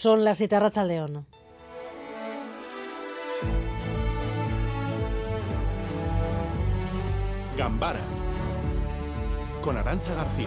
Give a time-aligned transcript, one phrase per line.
[0.00, 1.26] Son las siete al León.
[7.56, 7.98] Gambara
[9.60, 10.46] con Arancha García.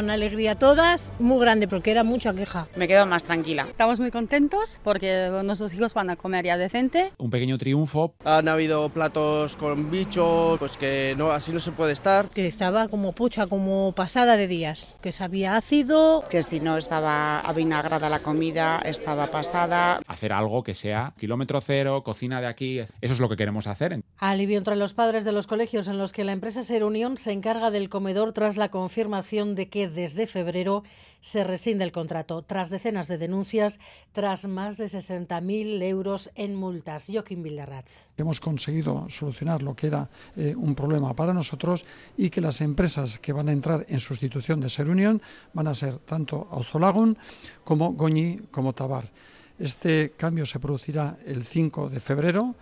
[0.00, 2.68] Una alegría a todas, muy grande porque era mucha queja.
[2.76, 3.66] Me quedo más tranquila.
[3.70, 7.12] Estamos muy contentos porque nuestros hijos van a comer ya decente.
[7.18, 8.14] Un pequeño triunfo.
[8.24, 12.28] Han habido platos con bicho, pues que no así no se puede estar.
[12.30, 16.24] Que estaba como pucha, como pasada de días, que sabía ácido.
[16.28, 20.00] Que si no estaba avinagrada la comida, estaba pasada.
[20.06, 24.02] Hacer algo que sea kilómetro cero, cocina de aquí, eso es lo que queremos hacer.
[24.18, 27.32] Alivio entre los padres de los colegios en los que la empresa Ser Unión se
[27.32, 30.82] encarga del comedor tras la confirmación de que desde febrero
[31.20, 33.80] se rescinde el contrato tras decenas de denuncias,
[34.12, 37.06] tras más de 60.000 euros en multas.
[37.12, 38.10] Joaquín Villarratz.
[38.16, 41.84] Hemos conseguido solucionar lo que era eh, un problema para nosotros
[42.16, 45.20] y que las empresas que van a entrar en sustitución de Ser Unión
[45.52, 47.18] van a ser tanto Auzolagun
[47.64, 49.10] como Goñi como Tabar.
[49.58, 52.54] Este cambio se producirá el 5 de febrero.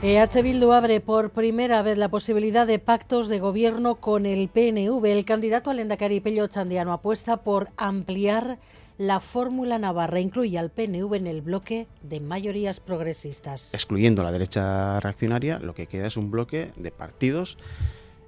[0.00, 5.04] EH Bildu abre por primera vez la posibilidad de pactos de gobierno con el PNV.
[5.06, 8.60] El candidato al Endacari Pello Chandiano apuesta por ampliar
[8.96, 10.20] la fórmula navarra.
[10.20, 13.74] Incluye al PNV en el bloque de mayorías progresistas.
[13.74, 17.58] Excluyendo la derecha reaccionaria, lo que queda es un bloque de partidos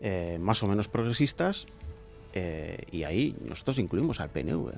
[0.00, 1.66] eh, más o menos progresistas
[2.32, 4.70] eh, y ahí nosotros incluimos al PNV.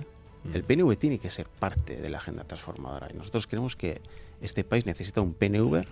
[0.45, 0.55] Mm.
[0.55, 4.01] El PNV tiene que ser parte de la agenda transformadora y nosotros creemos que
[4.41, 5.85] este país necesita un PNV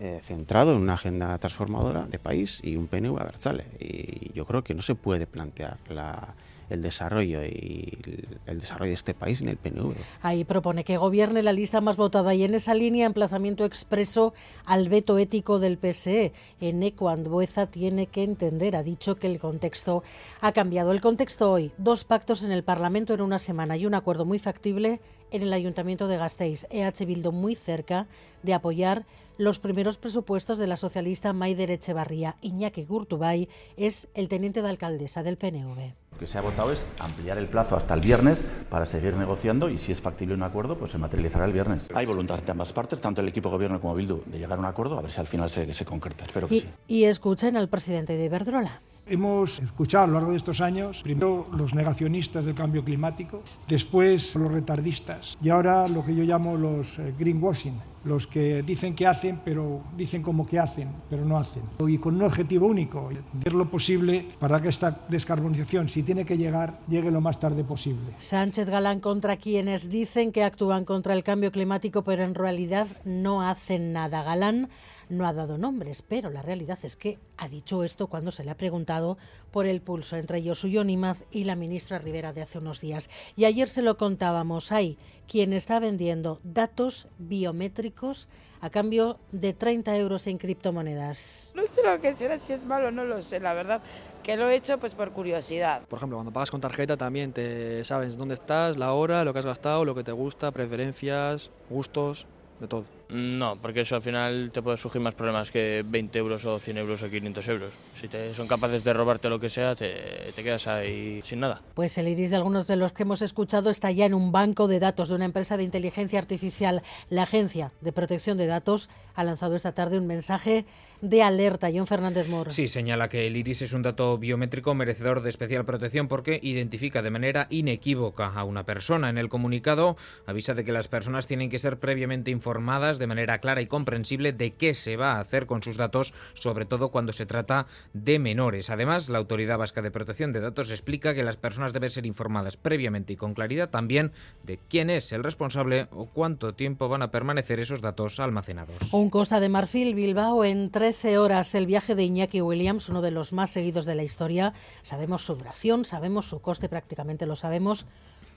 [0.00, 3.64] eh, centrado en una agenda transformadora de país y un PNV Abertzale.
[3.78, 6.34] Y yo creo que no se puede plantear la,
[6.70, 7.98] el desarrollo y
[8.46, 9.94] el desarrollo de este país en el PNV.
[10.22, 14.88] Ahí propone que gobierne la lista más votada y en esa línea emplazamiento expreso al
[14.88, 16.32] veto ético del PSE.
[16.60, 20.02] Eneco Andueza tiene que entender, ha dicho que el contexto
[20.40, 20.92] ha cambiado.
[20.92, 24.38] El contexto hoy, dos pactos en el Parlamento en una semana y un acuerdo muy
[24.38, 26.66] factible en el Ayuntamiento de Gasteiz.
[26.70, 28.06] EH Bildo muy cerca
[28.42, 29.06] de apoyar
[29.38, 32.36] los primeros presupuestos de la socialista Maider Echevarría.
[32.40, 36.05] Iñaki Gurtubay es el teniente de alcaldesa del PNV.
[36.16, 39.68] Lo que se ha votado es ampliar el plazo hasta el viernes para seguir negociando
[39.68, 41.88] y si es factible un acuerdo, pues se materializará el viernes.
[41.94, 44.64] Hay voluntad de ambas partes, tanto el equipo gobierno como Bildu, de llegar a un
[44.64, 46.24] acuerdo, a ver si al final se, se concreta.
[46.24, 46.68] Espero que y, sí.
[46.88, 48.80] Y escuchen al presidente de Iberdrola.
[49.06, 54.34] Hemos escuchado a lo largo de estos años, primero los negacionistas del cambio climático, después
[54.36, 59.06] los retardistas y ahora lo que yo llamo los eh, greenwashing, los que dicen que
[59.06, 61.62] hacen, pero dicen como que hacen, pero no hacen.
[61.86, 66.38] Y con un objetivo único, hacer lo posible para que esta descarbonización, si tiene que
[66.38, 68.12] llegar, llegue lo más tarde posible.
[68.18, 73.42] Sánchez Galán contra quienes dicen que actúan contra el cambio climático, pero en realidad no
[73.42, 74.22] hacen nada.
[74.22, 74.68] Galán
[75.08, 78.50] no ha dado nombres, pero la realidad es que ha dicho esto cuando se le
[78.50, 79.18] ha preguntado
[79.50, 83.08] por el pulso entre Josu Yonimaz y la ministra Rivera de hace unos días.
[83.36, 84.98] Y ayer se lo contábamos, hay
[85.28, 88.28] quien está vendiendo datos biométricos
[88.60, 91.52] a cambio de 30 euros en criptomonedas.
[91.54, 93.82] No sé lo que será, si es malo, no lo sé, la verdad,
[94.22, 95.82] que lo he hecho pues por curiosidad.
[95.88, 99.40] Por ejemplo, cuando pagas con tarjeta también te sabes dónde estás, la hora, lo que
[99.40, 102.26] has gastado, lo que te gusta, preferencias, gustos
[102.60, 102.84] de todo.
[103.08, 106.78] No, porque eso al final te puede surgir más problemas que 20 euros o 100
[106.78, 107.72] euros o 500 euros.
[108.00, 111.62] Si te, son capaces de robarte lo que sea, te, te, quedas ahí sin nada.
[111.74, 114.66] Pues el iris de algunos de los que hemos escuchado está ya en un banco
[114.66, 116.82] de datos de una empresa de inteligencia artificial.
[117.08, 120.66] La Agencia de Protección de Datos ha lanzado esta tarde un mensaje
[121.00, 121.68] de alerta.
[121.72, 122.50] John Fernández Moro.
[122.50, 127.02] Sí, señala que el iris es un dato biométrico merecedor de especial protección porque identifica
[127.02, 129.10] de manera inequívoca a una persona.
[129.10, 129.96] En el comunicado
[130.26, 134.32] avisa de que las personas tienen que ser previamente informadas de manera clara y comprensible
[134.32, 138.18] de qué se va a hacer con sus datos, sobre todo cuando se trata de
[138.18, 138.70] menores.
[138.70, 142.56] Además, la Autoridad Vasca de Protección de Datos explica que las personas deben ser informadas
[142.56, 144.12] previamente y con claridad también
[144.44, 148.92] de quién es el responsable o cuánto tiempo van a permanecer esos datos almacenados.
[148.92, 151.54] Un Costa de Marfil, Bilbao, en 13 horas.
[151.54, 154.52] El viaje de Iñaki Williams, uno de los más seguidos de la historia.
[154.82, 157.86] Sabemos su duración, sabemos su coste, prácticamente lo sabemos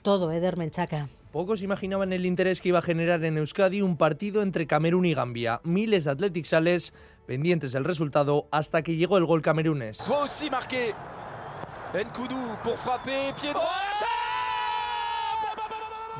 [0.02, 1.08] todo, Eder Menchaca.
[1.32, 5.14] Pocos imaginaban el interés que iba a generar en Euskadi un partido entre Camerún y
[5.14, 5.60] Gambia.
[5.62, 6.92] Miles de Athletic sales
[7.26, 10.04] pendientes del resultado hasta que llegó el gol camerunes.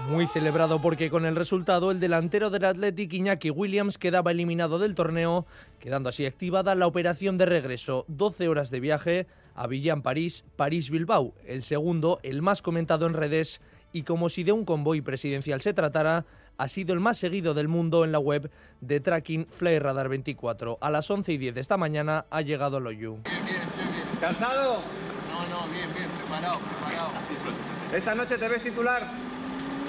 [0.08, 4.94] Muy celebrado porque con el resultado el delantero del Athletic Iñaki Williams quedaba eliminado del
[4.94, 5.46] torneo,
[5.78, 8.04] quedando así activada la operación de regreso.
[8.08, 13.14] 12 horas de viaje a Villan París, París Bilbao, el segundo, el más comentado en
[13.14, 13.60] redes
[13.92, 16.24] y como si de un convoy presidencial se tratara,
[16.58, 18.50] ha sido el más seguido del mundo en la web
[18.80, 20.78] de tracking Fly Radar 24.
[20.80, 23.18] A las 11 y 10 de esta mañana ha llegado Loyu.
[24.20, 24.74] ¿Cansado?
[25.30, 27.10] No, no, bien, bien, preparado, preparado.
[27.94, 29.29] ¿Esta noche te ves titular?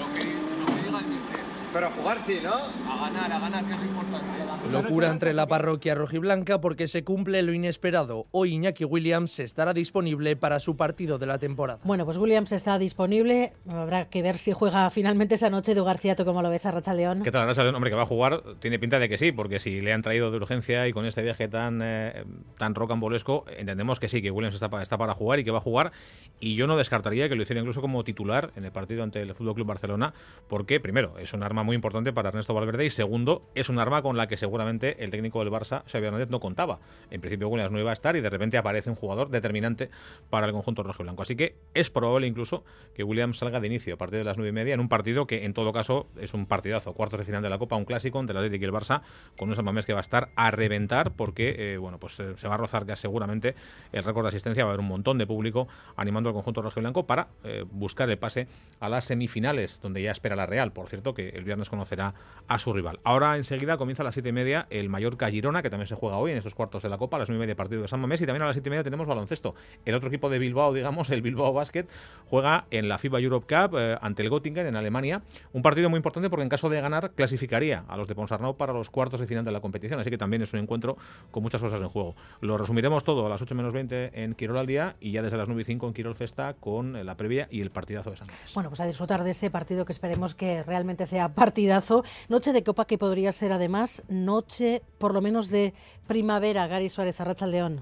[0.01, 1.50] Lo que, lo que diga el mister.
[1.73, 2.53] Pero a jugar sí, ¿no?
[2.53, 4.41] A ganar, a ganar, que es lo importante.
[4.71, 8.27] Locura entre la parroquia rojiblanca porque se cumple lo inesperado.
[8.31, 11.79] Hoy Iñaki Williams estará disponible para su partido de la temporada.
[11.83, 13.53] Bueno, pues Williams está disponible.
[13.69, 15.71] Habrá que ver si juega finalmente esta noche.
[15.71, 17.21] Edu García, ¿tú cómo lo ves a Racha León?
[17.23, 17.75] ¿Qué tal, Racha León?
[17.75, 20.29] Hombre, que va a jugar, tiene pinta de que sí, porque si le han traído
[20.31, 22.23] de urgencia y con este viaje tan, eh,
[22.57, 25.59] tan rocambolesco, entendemos que sí, que Williams está, pa- está para jugar y que va
[25.59, 25.91] a jugar.
[26.39, 29.33] Y yo no descartaría que lo hiciera incluso como titular en el partido ante el
[29.35, 30.13] Fútbol Club Barcelona,
[30.47, 34.01] porque, primero, es un arma muy importante para Ernesto Valverde y, segundo, es un arma
[34.01, 36.79] con la que seguramente el técnico del Barça, Xavi Hernández, no contaba.
[37.09, 39.89] En principio, Williams no iba a estar y de repente aparece un jugador determinante
[40.29, 41.23] para el conjunto rojiblanco.
[41.23, 42.63] Así que es probable incluso
[42.93, 45.27] que Williams salga de inicio a partir de las nueve y media en un partido
[45.27, 46.93] que, en todo caso, es un partidazo.
[46.93, 49.01] Cuartos de final de la Copa, un clásico entre el Atlético y el Barça,
[49.37, 52.33] con un San Mamés que va a estar a reventar porque, eh, bueno, pues eh,
[52.37, 53.55] se va a rozar ya seguramente
[53.91, 54.63] el récord de asistencia.
[54.63, 58.17] Va a haber un montón de público animando al conjunto rojiblanco para eh, buscar el
[58.17, 58.47] pase
[58.79, 60.71] a las semifinales, donde ya espera la Real.
[60.71, 62.13] Por cierto, que el viernes conocerá
[62.47, 62.99] a su rival.
[63.03, 66.31] Ahora enseguida comienza a las siete y media el Mallorca-Girona, que también se juega hoy
[66.31, 68.21] en estos cuartos de la Copa, a las nueve y media partido de San Mamés,
[68.21, 69.55] y también a las siete y media tenemos baloncesto.
[69.85, 71.85] El otro equipo de Bilbao, digamos, el Bilbao Basket,
[72.27, 75.21] juega en la FIBA Europe Cup eh, ante el Göttingen en Alemania.
[75.53, 78.73] Un partido muy importante porque en caso de ganar clasificaría a los de Ponsarnau para
[78.73, 80.97] los cuartos de final de la competición, así que también es un encuentro
[81.31, 82.15] con muchas cosas en juego.
[82.39, 85.37] Lo resumiremos todo a las 8 menos 20 en Quirol al día y ya desde
[85.37, 88.27] las 9 y 5 en Quirol Festa con la previa y el partidazo de San
[88.27, 88.53] Mamés.
[88.53, 92.03] Bueno, pues a disfrutar de ese partido que esperemos que realmente sea partidazo.
[92.29, 95.73] Noche de Copa que podría ser además noche por lo menos de
[96.05, 96.67] primavera.
[96.67, 97.81] Gary Suárez, Arracha León.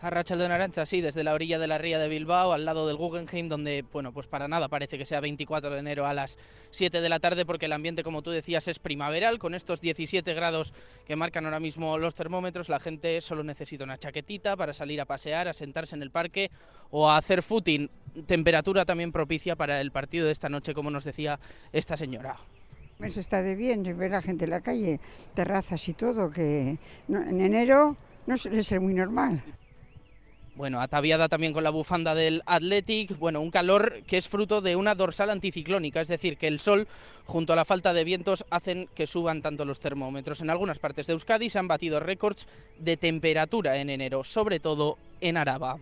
[0.00, 2.96] A Rachaldeón Arancha, sí, desde la orilla de la ría de Bilbao, al lado del
[2.96, 6.38] Guggenheim, donde, bueno, pues para nada parece que sea 24 de enero a las
[6.70, 10.34] 7 de la tarde, porque el ambiente, como tú decías, es primaveral, con estos 17
[10.34, 10.72] grados
[11.06, 15.06] que marcan ahora mismo los termómetros, la gente solo necesita una chaquetita para salir a
[15.06, 16.50] pasear, a sentarse en el parque
[16.90, 17.88] o a hacer footing.
[18.26, 21.38] Temperatura también propicia para el partido de esta noche, como nos decía
[21.72, 22.38] esta señora.
[23.02, 25.00] Eso está de bien, ver la gente en la calle,
[25.34, 26.78] terrazas y todo, que
[27.08, 27.96] no- en enero
[28.26, 29.42] no suele ser muy normal.
[30.54, 34.76] Bueno, ataviada también con la bufanda del Athletic, bueno, un calor que es fruto de
[34.76, 36.86] una dorsal anticiclónica, es decir, que el sol
[37.24, 40.42] junto a la falta de vientos hacen que suban tanto los termómetros.
[40.42, 42.46] En algunas partes de Euskadi se han batido récords
[42.78, 45.78] de temperatura en enero, sobre todo en Araba.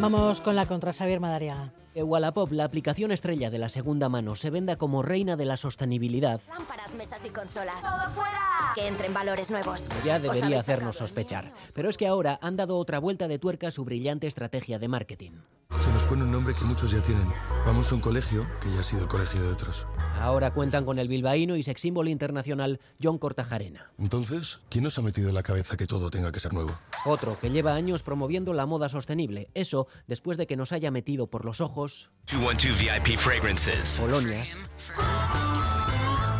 [0.00, 1.74] Vamos con la contra Xavier Madariaga.
[1.92, 5.56] Que Wallapop, la aplicación estrella de la segunda mano, se venda como reina de la
[5.58, 7.80] sostenibilidad, Lámparas, mesas y consolas.
[7.82, 8.72] ¡Todo fuera!
[8.74, 9.88] Que entren valores nuevos.
[10.04, 11.52] ya ¿Os debería hacernos sospechar.
[11.74, 14.88] Pero es que ahora han dado otra vuelta de tuerca a su brillante estrategia de
[14.88, 15.32] marketing.
[15.80, 17.26] Se nos pone un nombre que muchos ya tienen.
[17.64, 19.86] Vamos a un colegio que ya ha sido el colegio de otros.
[20.20, 23.90] Ahora cuentan con el bilbaíno y sex symbol internacional John Cortajarena.
[23.98, 26.70] Entonces, ¿quién nos ha metido en la cabeza que todo tenga que ser nuevo?
[27.06, 29.48] Otro que lleva años promoviendo la moda sostenible.
[29.54, 34.00] Eso después de que nos haya metido por los ojos 212 VIP fragrances.
[34.00, 34.62] colonias,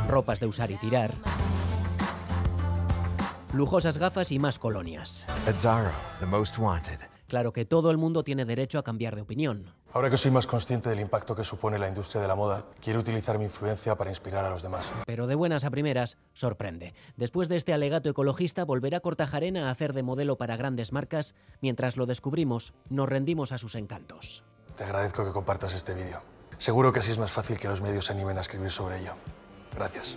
[0.08, 1.14] ropas de usar y tirar,
[3.54, 5.26] lujosas gafas y más colonias.
[5.48, 6.98] At Zara, the most wanted.
[7.30, 9.72] Claro que todo el mundo tiene derecho a cambiar de opinión.
[9.92, 12.98] Ahora que soy más consciente del impacto que supone la industria de la moda, quiero
[12.98, 14.90] utilizar mi influencia para inspirar a los demás.
[15.06, 16.92] Pero de buenas a primeras, sorprende.
[17.16, 21.36] Después de este alegato ecologista, volverá Cortajarena a hacer de modelo para grandes marcas.
[21.60, 24.42] Mientras lo descubrimos, nos rendimos a sus encantos.
[24.76, 26.22] Te agradezco que compartas este vídeo.
[26.58, 29.12] Seguro que así es más fácil que los medios se animen a escribir sobre ello.
[29.76, 30.16] Gracias.